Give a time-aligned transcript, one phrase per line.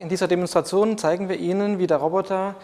[0.00, 2.54] In dieser Demonstration zeigen wir Ihnen, wie der Roboter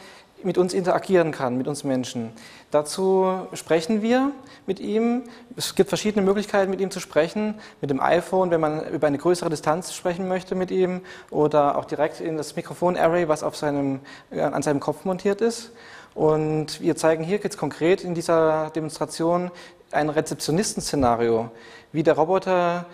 [0.44, 2.30] mit uns interagieren kann, mit uns Menschen.
[2.71, 4.30] Dazu sprechen wir
[4.68, 5.25] mit ihm.
[5.57, 7.57] Es gibt verschiedene Möglichkeiten, mit ihm zu sprechen.
[7.81, 11.87] Mit dem iPhone, wenn man über eine größere Distanz sprechen möchte mit ihm, oder auch
[11.87, 13.98] direkt in das Mikrofon-Array, was auf seinem,
[14.30, 15.73] äh, an seinem Kopf montiert ist.
[16.14, 19.51] Und wir zeigen hier jetzt konkret in dieser Demonstration
[19.91, 21.51] ein Rezeptionisten-Szenario,
[21.91, 22.87] wie der Roboter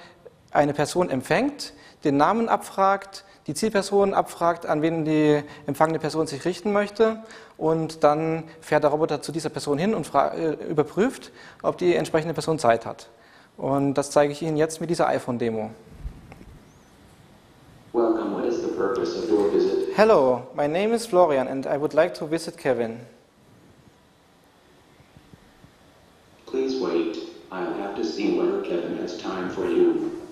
[0.50, 1.72] eine Person empfängt,
[2.04, 7.22] den Namen abfragt, die Zielperson abfragt, an wen die empfangene Person sich richten möchte
[7.56, 11.32] und dann fährt der Roboter zu dieser Person hin und äh, überprüft,
[11.62, 13.08] ob die entsprechende Person Zeit hat.
[13.56, 15.70] Und das zeige ich Ihnen jetzt mit dieser iPhone-Demo.
[19.96, 23.00] Hello, my name is Florian and I would like to visit Kevin.
[26.46, 27.18] Please wait.
[27.52, 30.29] I'll have to see whether Kevin has time for you.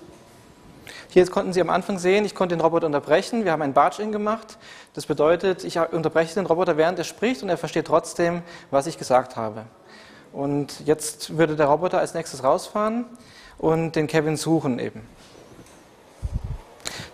[1.11, 3.45] Hier konnten Sie am Anfang sehen, ich konnte den Roboter unterbrechen.
[3.45, 4.59] Wir haben ein Barge-In gemacht.
[4.92, 8.98] Das bedeutet, ich unterbreche den Roboter, während er spricht und er versteht trotzdem, was ich
[8.98, 9.64] gesagt habe.
[10.34, 13.06] Und jetzt würde der Roboter als nächstes rausfahren
[13.56, 15.01] und den Kevin suchen eben.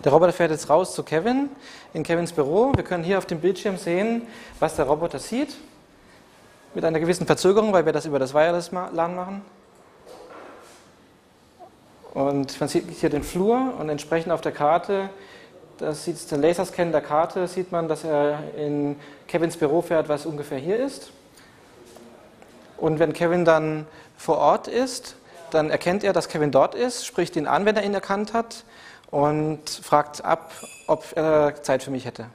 [0.03, 1.48] Der Roboter fährt jetzt raus zu Kevin,
[1.92, 2.72] in Kevins Büro.
[2.75, 4.22] Wir können hier auf dem Bildschirm sehen,
[4.59, 5.56] was der Roboter sieht.
[6.75, 9.42] Mit einer gewissen Verzögerung, weil wir das über das Wireless-LAN machen.
[12.15, 15.11] Und man sieht hier den Flur und entsprechend auf der Karte,
[15.79, 20.25] das sieht den Laserscan der Karte, sieht man, dass er in Kevins Büro fährt, was
[20.25, 21.11] ungefähr hier ist.
[22.77, 25.17] Und wenn Kevin dann vor Ort ist,
[25.51, 28.65] dann erkennt er, dass Kevin dort ist, spricht ihn an, wenn er ihn erkannt hat
[29.11, 30.53] und fragt ab,
[30.87, 32.27] ob er Zeit für mich hätte.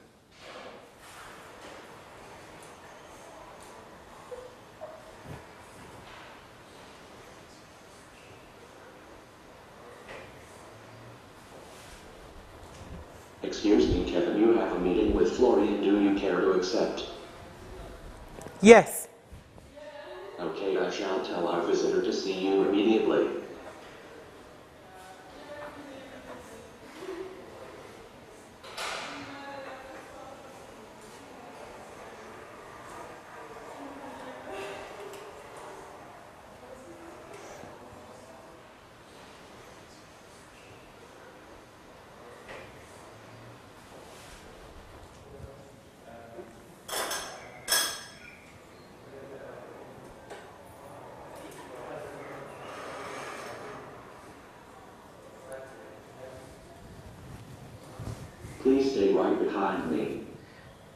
[13.42, 15.82] Excuse me, Kevin, you have a meeting with Florian.
[15.82, 17.04] Do you care to accept?
[18.60, 19.08] Yes.
[20.38, 23.39] Okay, I shall tell our visitor to see you immediately.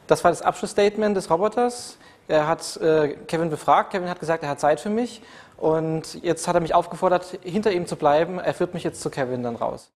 [0.07, 1.97] Das war das Abschlussstatement des Roboters.
[2.27, 3.91] Er hat äh, Kevin befragt.
[3.91, 5.21] Kevin hat gesagt, er hat Zeit für mich.
[5.57, 8.39] Und jetzt hat er mich aufgefordert, hinter ihm zu bleiben.
[8.39, 9.91] Er führt mich jetzt zu Kevin dann raus.